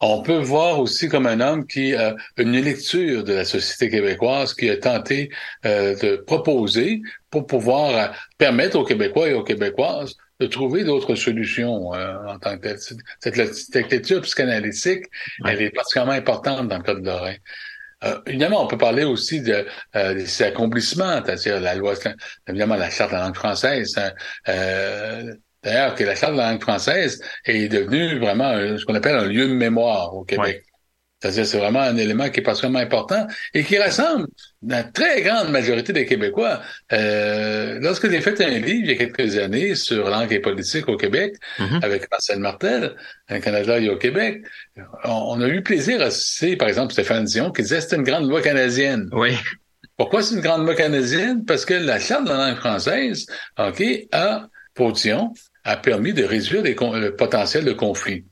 [0.00, 4.54] On peut voir aussi comme un homme qui a une lecture de la société québécoise,
[4.54, 5.30] qui a tenté
[5.66, 8.06] euh, de proposer pour pouvoir euh,
[8.38, 12.78] permettre aux Québécois et aux Québécoises de trouver d'autres solutions euh, en tant que telles.
[13.18, 15.04] Cette, lecture psychanalytique,
[15.40, 15.52] Ouais.
[15.54, 17.34] elle est particulièrement importante dans le cas de Lorrain.
[18.04, 21.94] Euh, évidemment, on peut parler aussi de, euh, de ses accomplissements, c'est-à-dire la loi,
[22.46, 23.98] évidemment, la charte de la langue française.
[23.98, 24.12] hein,
[24.48, 25.34] euh,
[25.68, 29.16] D'ailleurs, que la charte de la langue française est devenue vraiment un- ce qu'on appelle
[29.16, 30.62] un lieu de mémoire au Québec.
[31.20, 34.28] C'est-à-dire, c'est vraiment un élément qui est particulièrement important et qui rassemble
[34.64, 36.60] la très grande majorité des Québécois.
[36.92, 40.88] Euh, lorsque j'ai fait un livre il y a quelques années sur langue et politique
[40.88, 41.80] au Québec, Mhm.
[41.82, 42.94] avec Marcel Martel,
[43.28, 44.42] un Canada et au Québec,
[45.04, 47.96] on, on a eu plaisir à citer, par exemple, Stéphane Dion, qui disait que c'était
[47.96, 49.08] une grande loi canadienne.
[49.10, 49.36] Oui.
[49.96, 51.44] Pourquoi c'est une grande mots canadienne?
[51.44, 53.26] Parce que la Charte de la langue française,
[53.58, 55.32] OK, a, pour Dion,
[55.68, 58.24] a permis de réduire les le potentiel de conflit.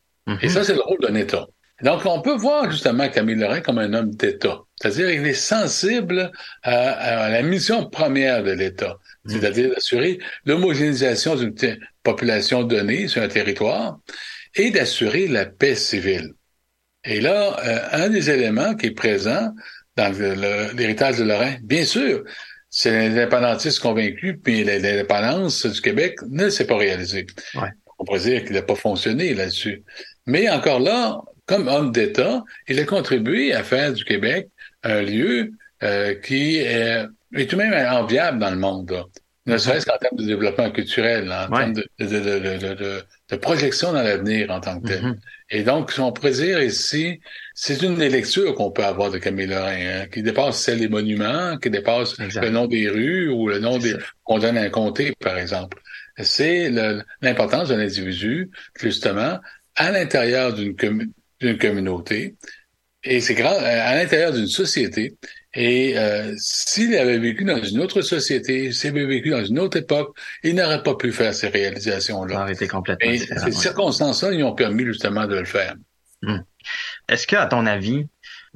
[0.43, 1.47] Et ça, c'est le rôle d'un État.
[1.83, 4.61] Donc, on peut voir justement Camille Lorrain comme un homme d'État.
[4.81, 6.33] C'est-à-dire, il est sensible
[6.63, 8.97] à, à la mission première de l'État.
[9.27, 11.55] C'est-à-dire d'assurer l'homogénéisation d'une
[12.03, 13.99] population donnée sur un territoire
[14.55, 16.33] et d'assurer la paix civile.
[17.05, 19.53] Et là, euh, un des éléments qui est présent
[19.97, 20.13] dans
[20.77, 22.25] l'héritage de Lorrain, bien sûr,
[22.71, 27.27] c'est l'indépendantiste convaincu, puis l'indépendance du Québec ne s'est pas réalisée.
[27.99, 29.83] On pourrait dire qu'il n'a pas fonctionné là-dessus.
[30.27, 34.49] Mais encore là, comme homme d'État, il a contribué à faire du Québec
[34.83, 35.53] un lieu
[35.83, 38.91] euh, qui est, est tout de même enviable dans le monde.
[38.91, 39.05] là.
[39.47, 44.81] Ne serait-ce qu'en termes de développement culturel, en termes de, projection dans l'avenir en tant
[44.81, 45.19] que tel.
[45.49, 47.21] Et donc, on pourrait dire ici,
[47.55, 50.89] c'est une des lectures qu'on peut avoir de Camille Lorrain, hein, qui dépasse celle des
[50.89, 53.95] monuments, qui dépasse le nom des rues ou le nom des
[54.25, 55.81] qu'on donne à un comté, par exemple.
[56.19, 56.71] C'est
[57.21, 59.39] l'importance d'un individu, justement,
[59.77, 60.75] à l'intérieur d'une
[61.59, 62.35] communauté,
[63.05, 65.15] et c'est grand à l'intérieur d'une société.
[65.57, 69.79] Et euh, s'il avait vécu dans une autre société, s'il avait vécu dans une autre
[69.79, 72.35] époque, il n'aurait pas pu faire ces réalisations-là.
[72.35, 73.51] Ça aurait été complètement Et ces ouais.
[73.51, 75.75] circonstances-là lui ont permis justement de le faire.
[76.23, 76.41] Hmm.
[77.09, 78.07] Est-ce que, à ton avis,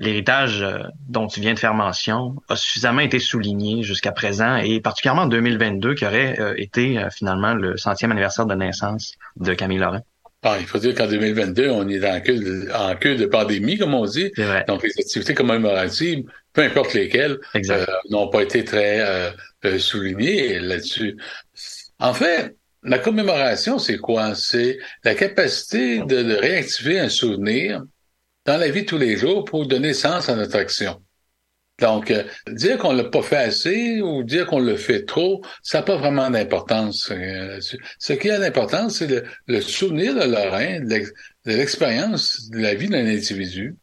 [0.00, 0.78] l'héritage euh,
[1.08, 5.28] dont tu viens de faire mention a suffisamment été souligné jusqu'à présent et particulièrement en
[5.28, 10.02] 2022 qui aurait euh, été euh, finalement le centième anniversaire de naissance de Camille Lorrain?
[10.42, 13.76] Ah, il faut dire qu'en 2022, on est en queue de, en queue de pandémie,
[13.76, 14.32] comme on dit.
[14.66, 19.30] Donc, les activités commémoratives, peu importe lesquelles, euh, n'ont pas été très euh,
[19.64, 21.16] euh, soulignées là-dessus.
[21.98, 24.34] En fait, la commémoration, c'est quoi?
[24.34, 27.82] C'est la capacité de, de réactiver un souvenir
[28.46, 31.02] dans la vie de tous les jours pour donner sens à notre action.
[31.78, 35.78] Donc, euh, dire qu'on l'a pas fait assez ou dire qu'on le fait trop, ça
[35.78, 37.58] n'a pas vraiment d'importance euh.
[37.98, 41.12] Ce qui a d'importance, c'est le, le souvenir de Lorrain, de l'ex-
[41.46, 43.76] de l'expérience de la vie d'un individu,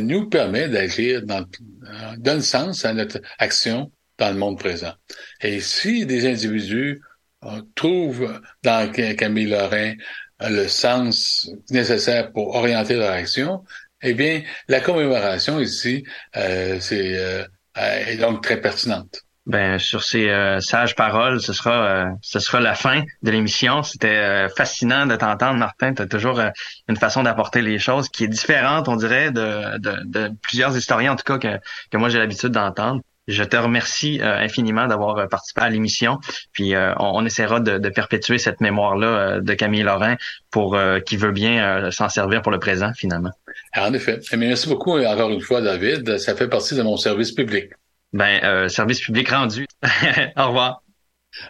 [0.00, 4.92] nous permet d'agir, dans, euh, donne sens à notre action dans le monde présent.
[5.40, 7.00] Et si des individus
[7.44, 9.94] euh, trouvent dans Ca- Camille Lorrain
[10.42, 13.64] euh, le sens nécessaire pour orienter leur action,
[14.02, 16.04] eh bien, la commémoration ici,
[16.36, 17.44] euh, c'est euh,
[17.78, 19.22] euh, est donc très pertinente.
[19.48, 23.82] Ben sur ces euh, sages paroles, ce sera euh, ce sera la fin de l'émission.
[23.82, 25.94] C'était euh, fascinant de t'entendre, Martin.
[25.94, 26.38] Tu as toujours
[26.86, 31.24] une façon d'apporter les choses qui est différente, on dirait, de, plusieurs historiens, en tout
[31.24, 31.58] cas, que,
[31.90, 33.00] que moi j'ai l'habitude d'entendre.
[33.26, 36.18] Je te remercie infiniment d'avoir participé à l'émission.
[36.52, 40.16] Puis on, on essaiera de, perpétuer cette mémoire-là de Camille Lorrain
[40.50, 43.32] pour qui veut bien s'en servir pour le présent, finalement.
[43.76, 44.20] En effet.
[44.32, 46.18] Eh bien, merci beaucoup encore une fois, David.
[46.18, 47.70] Ça fait partie de mon service public.
[48.12, 49.66] Ben, euh, service public rendu.
[50.36, 50.82] au revoir.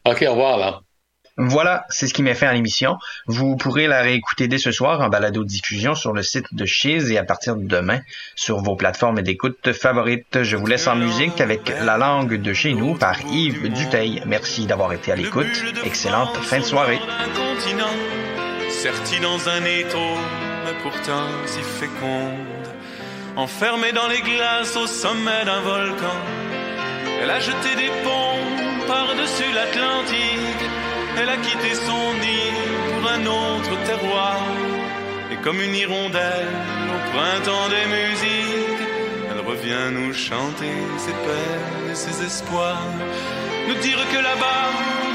[0.05, 0.81] OK, au revoir, là.
[1.41, 2.99] Voilà, c'est ce qui m'est fait à l'émission.
[3.29, 7.17] Vous pourrez la réécouter dès ce soir en balado-diffusion sur le site de Chiz et
[7.17, 8.01] à partir de demain
[8.35, 10.43] sur vos plateformes d'écoute favorites.
[10.43, 14.21] Je vous laisse en musique avec La langue de chez nous par Yves Duteil.
[14.27, 15.47] Merci d'avoir été à l'écoute.
[15.85, 16.99] Excellente fin de soirée.
[17.37, 17.87] continent,
[18.69, 20.19] serti dans un étau,
[20.65, 22.68] mais pourtant si féconde.
[23.39, 26.19] Enfermée dans les glaces au sommet d'un volcan,
[27.23, 30.65] elle a jeté des ponts par-dessus l'Atlantique.
[31.17, 32.51] Elle a quitté son nid
[32.91, 34.41] pour un autre terroir.
[35.31, 36.53] Et comme une hirondelle
[36.95, 38.83] au printemps des musiques,
[39.31, 42.91] elle revient nous chanter ses peines et ses espoirs.
[43.69, 44.67] Nous dire que là-bas,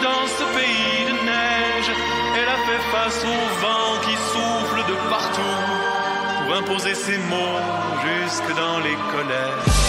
[0.01, 1.91] dans ce pays de neige,
[2.37, 5.72] elle a fait face au vent qui souffle de partout
[6.53, 7.59] imposer ses mots
[8.03, 9.82] jusque dans les collèges.